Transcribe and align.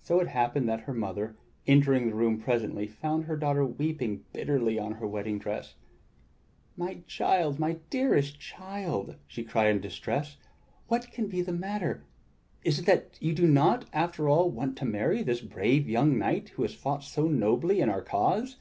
So 0.00 0.20
it 0.20 0.28
happened 0.28 0.68
that 0.68 0.82
her 0.82 0.92
mother, 0.94 1.34
entering 1.66 2.06
the 2.06 2.14
room 2.14 2.38
presently, 2.40 2.86
found 2.86 3.24
her 3.24 3.36
daughter 3.36 3.66
weeping 3.66 4.24
bitterly 4.32 4.78
on 4.78 4.92
her 4.92 5.08
wedding 5.08 5.40
day. 5.40 5.62
"My 6.76 6.98
child, 7.08 7.58
my 7.58 7.78
dearest 7.90 8.38
child!" 8.38 9.16
she 9.26 9.42
cried 9.42 9.74
in 9.74 9.80
distress. 9.80 10.36
"What 10.86 11.02
62 11.02 11.10
THE 11.10 11.26
STORY 11.26 11.40
OF 11.40 11.46
KING 11.50 11.54
ARTHUR 11.54 11.56
can 11.56 11.56
be 11.56 11.58
the 11.58 11.66
matter? 11.90 12.04
Is 12.62 12.78
it 12.78 12.86
that 12.86 13.18
you 13.20 13.32
do 13.34 13.48
not, 13.48 13.86
after 13.92 14.28
all, 14.28 14.50
want 14.52 14.76
to 14.78 14.84
marry 14.84 15.24
this 15.24 15.40
brave 15.40 15.88
young 15.88 16.16
knight 16.16 16.50
who 16.50 16.62
has 16.62 16.72
fought 16.72 17.02
so 17.02 17.26
nobly 17.26 17.80
in 17.80 17.88
our 17.90 18.02
cause?" 18.02 18.58